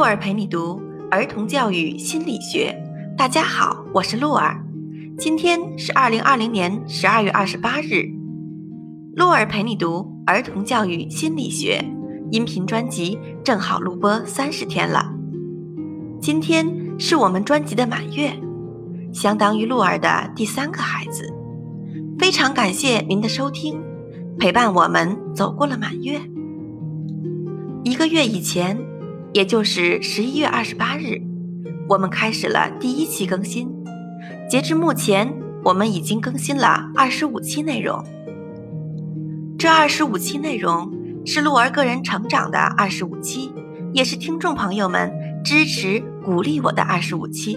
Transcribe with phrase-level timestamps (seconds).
[0.00, 2.74] 鹿儿陪你读儿童教育心理学。
[3.18, 4.64] 大家好，我是鹿儿。
[5.18, 8.10] 今天是二零二零年十二月二十八日。
[9.14, 11.84] 鹿儿陪你读儿童教育心理学
[12.30, 15.12] 音频专辑正好录播三十天了。
[16.18, 18.32] 今天是我们专辑的满月，
[19.12, 21.30] 相当于鹿儿的第三个孩子。
[22.18, 23.78] 非常感谢您的收听，
[24.38, 26.18] 陪伴我们走过了满月。
[27.84, 28.78] 一个月以前，
[29.32, 31.22] 也就是十一月二十八日，
[31.88, 33.68] 我们开始了第一期更新。
[34.48, 38.04] 截至目前，我们已经更新了二十五期内容。
[39.56, 40.90] 这二十五期内容
[41.24, 43.52] 是鹿儿个人成长的二十五期，
[43.92, 45.12] 也是听众朋友们
[45.44, 47.56] 支持鼓励我的二十五期，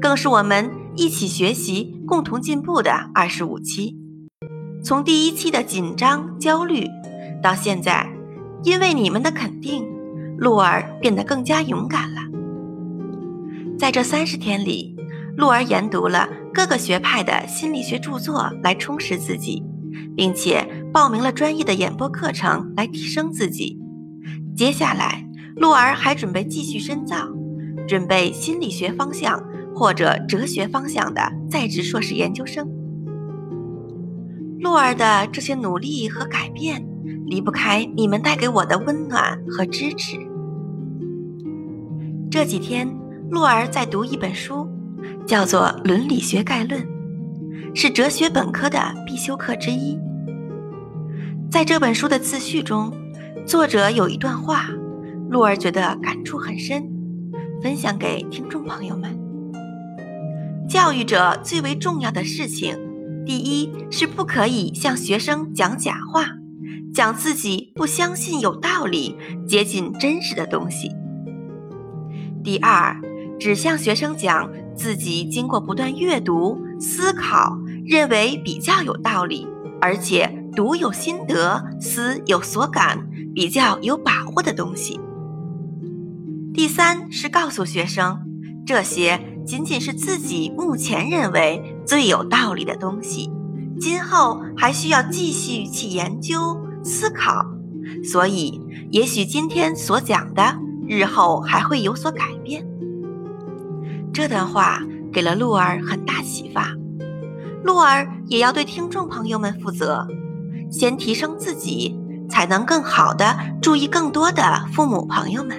[0.00, 3.96] 更是我们一起学习、共同进步的二十五期。
[4.82, 6.88] 从第一期的紧张、焦虑，
[7.40, 8.10] 到现在。
[8.64, 9.86] 因为你们的肯定，
[10.38, 12.20] 鹿儿变得更加勇敢了。
[13.78, 14.96] 在这三十天里，
[15.36, 19.62] 鹿儿研读了各个学派的心理学著作来充实自己，
[20.16, 23.80] 并且报名了专业的演播课程来提升自己。
[24.56, 27.16] 接下来，鹿儿还准备继续深造，
[27.88, 29.42] 准备心理学方向
[29.74, 32.68] 或者哲学方向的在职硕士研究生。
[34.60, 36.93] 鹿儿的这些努力和改变。
[37.26, 40.18] 离不开你们带给我的温暖和支持。
[42.30, 42.88] 这几天，
[43.30, 44.68] 鹿儿在读一本书，
[45.26, 46.82] 叫做《伦理学概论》，
[47.74, 49.98] 是哲学本科的必修课之一。
[51.50, 52.92] 在这本书的自序中，
[53.46, 54.66] 作者有一段话，
[55.30, 56.88] 鹿儿觉得感触很深，
[57.62, 59.16] 分享给听众朋友们。
[60.68, 62.76] 教育者最为重要的事情，
[63.24, 66.26] 第一是不可以向学生讲假话。
[66.94, 69.18] 讲自己不相信有道理、
[69.48, 70.92] 接近真实的东西。
[72.44, 72.96] 第二，
[73.40, 79.44] 只向学生讲自己经过不断阅读、思考，认为比较有道理，
[79.80, 85.00] 而且读有心得、思有所感、比较有把握的东西。
[86.54, 88.20] 第三是告诉学生，
[88.64, 93.32] 这些仅仅是自己目前认为最有道理的东西，
[93.80, 96.60] 今后还需要继续去研究。
[96.84, 97.44] 思考，
[98.04, 100.56] 所以也许今天所讲的，
[100.86, 102.64] 日后还会有所改变。
[104.12, 104.80] 这段话
[105.12, 106.68] 给了鹿儿很大启发，
[107.64, 110.06] 鹿儿也要对听众朋友们负责，
[110.70, 115.58] 先提升自己，才能更好的注意更多的父母朋友们。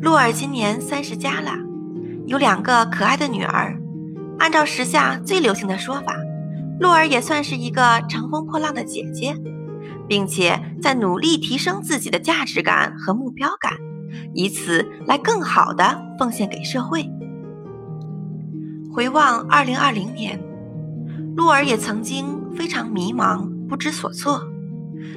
[0.00, 1.52] 鹿儿今年三十加了，
[2.26, 3.78] 有两个可爱的女儿，
[4.38, 6.16] 按照时下最流行的说法。
[6.80, 9.34] 鹿儿也算是一个乘风破浪的姐姐，
[10.08, 13.72] 并且在努力提升自己的价值感和目标感，
[14.34, 17.08] 以此来更好的奉献给社会。
[18.92, 20.40] 回望二零二零年，
[21.36, 24.42] 鹿儿也曾经非常迷茫、不知所措，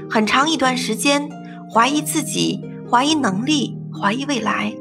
[0.09, 1.27] 很长一段时间
[1.73, 4.73] 怀疑自己、怀疑能力、怀疑未来。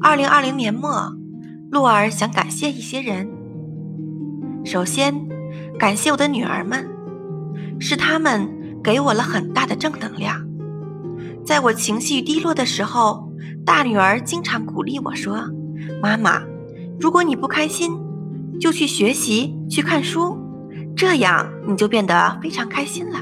[0.00, 1.12] 二零二零年末，
[1.70, 3.37] 鹿儿想感谢一些人。
[4.64, 5.14] 首先，
[5.78, 6.86] 感谢我的女儿们，
[7.78, 8.48] 是她们
[8.82, 10.46] 给我了很大的正能量。
[11.44, 13.32] 在我情绪低落的时候，
[13.64, 15.40] 大女儿经常鼓励我说
[16.02, 16.42] ：“妈妈，
[17.00, 17.98] 如果你不开心，
[18.60, 20.36] 就去学习，去看书，
[20.94, 23.18] 这样你就变得非常开心了。”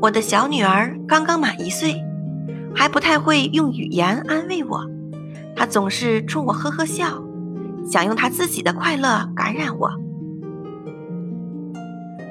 [0.00, 1.94] 我的小女儿刚刚满一岁，
[2.74, 4.86] 还不太会用语言安慰我，
[5.54, 7.22] 她总是冲我呵呵笑。
[7.88, 9.88] 想用他自己的快乐感染我，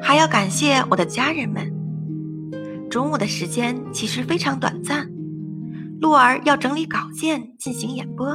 [0.02, 1.74] 还要感谢我的家人们。
[2.90, 5.10] 中午的时间其实非常短暂，
[6.02, 8.28] 鹿儿要整理稿件进行演播，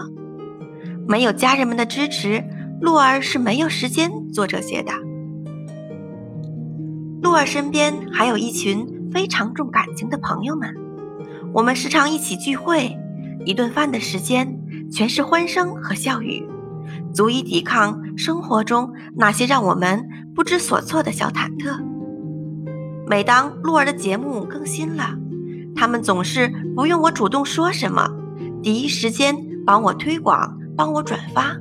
[1.07, 2.43] 没有家人们的支持，
[2.81, 4.93] 鹿儿是没有时间做这些的。
[7.23, 10.75] 鹿儿身边还有一群非常重感情的朋友们，
[11.53, 12.97] 我们时常一起聚会，
[13.45, 14.59] 一顿饭的时间
[14.91, 16.47] 全是欢声和笑语。
[17.13, 21.83] 足以抵抗生活中那些让我们不知所措的小忐忑。
[23.07, 25.17] 每当鹿儿的节目更新了，
[25.75, 28.09] 他们总是不用我主动说什么，
[28.63, 29.37] 第一时间
[29.67, 31.57] 帮我推广，帮我转发。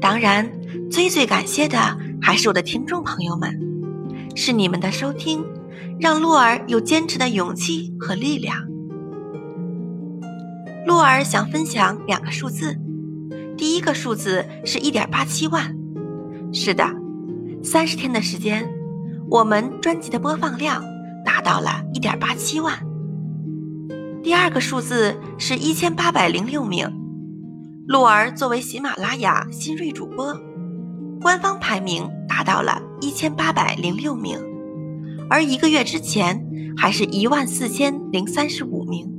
[0.00, 0.50] 当然，
[0.90, 1.78] 最最感谢的
[2.20, 3.58] 还是我的听众朋友们，
[4.36, 5.44] 是你们的收听，
[5.98, 8.56] 让鹿儿有坚持的勇气和力量。
[10.86, 12.78] 鹿儿想分享两个数字。
[13.58, 15.76] 第一个数字是一点八七万，
[16.52, 16.88] 是的，
[17.60, 18.72] 三十天的时间，
[19.28, 20.80] 我们专辑的播放量
[21.24, 22.72] 达到了一点八七万。
[24.22, 26.88] 第二个数字是一千八百零六名。
[27.88, 30.32] 鹿儿作为喜马拉雅新锐主播，
[31.20, 34.38] 官方排名达到了一千八百零六名，
[35.28, 36.46] 而一个月之前
[36.76, 39.12] 还是一万四千零三十五名。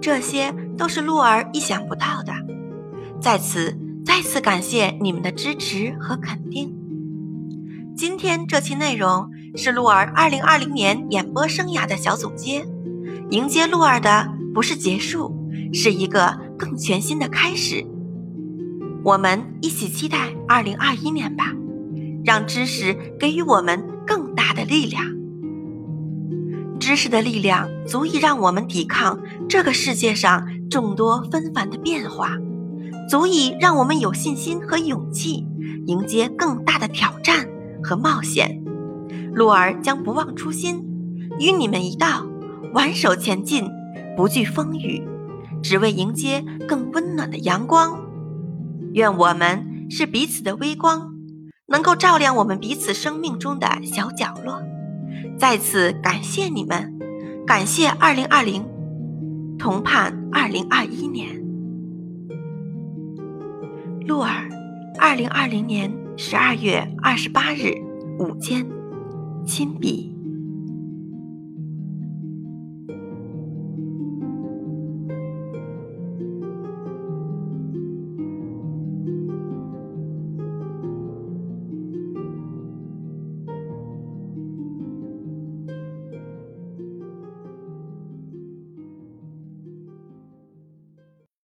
[0.00, 2.32] 这些都是鹿儿意想不到的，
[3.24, 3.74] 在此
[4.04, 6.76] 再次感谢你们的支持和肯定。
[7.96, 12.66] 今天这期内容是鹿儿二零二零年演播生涯的小总结，
[13.30, 15.34] 迎接鹿儿的不是结束，
[15.72, 17.82] 是一个更全新的开始。
[19.02, 21.50] 我们一起期待二零二一年吧，
[22.26, 25.02] 让知识给予我们更大的力量。
[26.78, 29.18] 知识的力量足以让我们抵抗
[29.48, 32.36] 这个世界上众多纷繁的变化，
[33.08, 35.46] 足以让我们有信心和勇气
[35.86, 37.46] 迎接更大的挑战
[37.82, 38.62] 和冒险。
[39.32, 40.84] 鹿儿将不忘初心，
[41.38, 42.26] 与你们一道
[42.72, 43.68] 挽手前进，
[44.16, 45.02] 不惧风雨，
[45.62, 48.00] 只为迎接更温暖的阳光。
[48.92, 51.14] 愿我们是彼此的微光，
[51.66, 54.62] 能够照亮我们彼此生命中的小角落。
[55.36, 56.96] 在此感谢你们，
[57.44, 58.64] 感谢二零二零，
[59.58, 61.43] 同盼二零二一年。
[64.06, 64.46] 鹿儿，
[64.98, 67.72] 二零二零年十二月二十八日
[68.18, 68.66] 午间，
[69.46, 70.13] 亲笔。